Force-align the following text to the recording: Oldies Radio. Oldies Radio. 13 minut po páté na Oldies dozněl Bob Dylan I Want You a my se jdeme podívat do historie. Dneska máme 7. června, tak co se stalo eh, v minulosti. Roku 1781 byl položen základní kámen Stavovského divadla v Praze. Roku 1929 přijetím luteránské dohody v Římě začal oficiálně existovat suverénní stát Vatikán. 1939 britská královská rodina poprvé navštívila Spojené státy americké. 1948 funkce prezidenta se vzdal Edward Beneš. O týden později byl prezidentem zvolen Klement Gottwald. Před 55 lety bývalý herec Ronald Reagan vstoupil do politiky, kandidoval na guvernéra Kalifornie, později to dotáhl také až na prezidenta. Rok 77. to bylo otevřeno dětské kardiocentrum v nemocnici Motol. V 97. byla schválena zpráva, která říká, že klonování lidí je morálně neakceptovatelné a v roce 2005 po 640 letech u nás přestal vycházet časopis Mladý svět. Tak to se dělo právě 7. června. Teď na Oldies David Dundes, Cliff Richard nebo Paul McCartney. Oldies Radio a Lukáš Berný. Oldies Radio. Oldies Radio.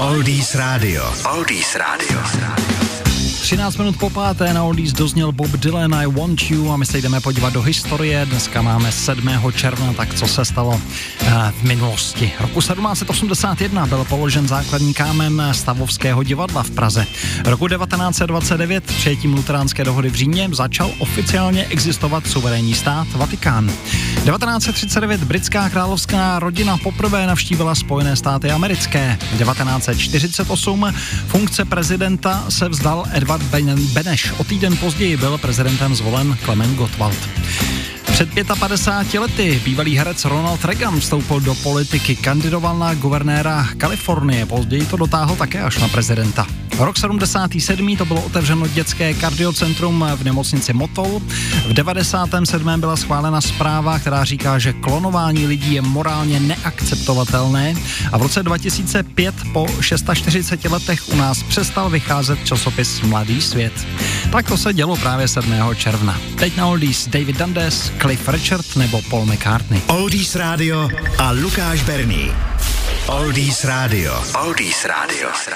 Oldies 0.00 0.54
Radio. 0.54 1.12
Oldies 1.24 1.74
Radio. 1.74 2.89
13 3.50 3.76
minut 3.76 3.96
po 3.98 4.10
páté 4.10 4.54
na 4.54 4.64
Oldies 4.64 4.92
dozněl 4.92 5.32
Bob 5.32 5.50
Dylan 5.50 5.94
I 5.94 6.06
Want 6.06 6.50
You 6.50 6.70
a 6.72 6.76
my 6.76 6.86
se 6.86 6.98
jdeme 6.98 7.20
podívat 7.20 7.52
do 7.52 7.62
historie. 7.62 8.26
Dneska 8.26 8.62
máme 8.62 8.92
7. 8.92 9.28
června, 9.56 9.92
tak 9.92 10.14
co 10.14 10.26
se 10.26 10.44
stalo 10.44 10.80
eh, 11.20 11.52
v 11.60 11.62
minulosti. 11.62 12.32
Roku 12.40 12.60
1781 12.60 13.86
byl 13.86 14.04
položen 14.04 14.48
základní 14.48 14.94
kámen 14.94 15.42
Stavovského 15.52 16.22
divadla 16.22 16.62
v 16.62 16.70
Praze. 16.70 17.06
Roku 17.44 17.68
1929 17.68 18.84
přijetím 18.84 19.34
luteránské 19.34 19.84
dohody 19.84 20.10
v 20.10 20.14
Římě 20.14 20.48
začal 20.52 20.90
oficiálně 20.98 21.64
existovat 21.64 22.26
suverénní 22.26 22.74
stát 22.74 23.06
Vatikán. 23.12 23.66
1939 23.66 25.24
britská 25.24 25.68
královská 25.68 26.38
rodina 26.38 26.76
poprvé 26.76 27.26
navštívila 27.26 27.74
Spojené 27.74 28.16
státy 28.16 28.50
americké. 28.50 29.18
1948 29.38 30.94
funkce 31.26 31.64
prezidenta 31.64 32.44
se 32.48 32.68
vzdal 32.68 33.04
Edward 33.12 33.39
Beneš. 33.92 34.32
O 34.38 34.44
týden 34.44 34.76
později 34.76 35.16
byl 35.16 35.38
prezidentem 35.38 35.94
zvolen 35.94 36.38
Klement 36.44 36.76
Gottwald. 36.76 37.28
Před 38.20 38.58
55 38.58 39.20
lety 39.20 39.62
bývalý 39.64 39.98
herec 39.98 40.24
Ronald 40.24 40.64
Reagan 40.64 41.00
vstoupil 41.00 41.40
do 41.40 41.54
politiky, 41.54 42.16
kandidoval 42.16 42.78
na 42.78 42.94
guvernéra 42.94 43.68
Kalifornie, 43.76 44.46
později 44.46 44.86
to 44.86 44.96
dotáhl 44.96 45.36
také 45.36 45.62
až 45.62 45.78
na 45.78 45.88
prezidenta. 45.88 46.46
Rok 46.78 46.98
77. 46.98 47.96
to 47.96 48.04
bylo 48.04 48.22
otevřeno 48.22 48.66
dětské 48.66 49.14
kardiocentrum 49.14 50.04
v 50.14 50.24
nemocnici 50.24 50.72
Motol. 50.72 51.20
V 51.66 51.72
97. 51.72 52.80
byla 52.80 52.96
schválena 52.96 53.40
zpráva, 53.40 53.98
která 53.98 54.24
říká, 54.24 54.58
že 54.58 54.72
klonování 54.72 55.46
lidí 55.46 55.74
je 55.74 55.82
morálně 55.82 56.40
neakceptovatelné 56.40 57.74
a 58.12 58.18
v 58.18 58.22
roce 58.22 58.42
2005 58.42 59.34
po 59.52 59.66
640 59.80 60.64
letech 60.64 61.08
u 61.08 61.16
nás 61.16 61.42
přestal 61.42 61.90
vycházet 61.90 62.44
časopis 62.44 63.00
Mladý 63.00 63.42
svět. 63.42 63.72
Tak 64.32 64.48
to 64.48 64.56
se 64.56 64.72
dělo 64.72 64.96
právě 64.96 65.28
7. 65.28 65.54
června. 65.74 66.20
Teď 66.38 66.56
na 66.56 66.66
Oldies 66.66 67.08
David 67.08 67.38
Dundes, 67.38 67.92
Cliff 68.10 68.28
Richard 68.28 68.66
nebo 68.76 69.02
Paul 69.08 69.26
McCartney. 69.26 69.82
Oldies 69.86 70.34
Radio 70.34 70.88
a 71.18 71.30
Lukáš 71.30 71.82
Berný. 71.82 72.34
Oldies 73.06 73.64
Radio. 73.64 74.10
Oldies 74.34 74.84
Radio. 74.84 75.40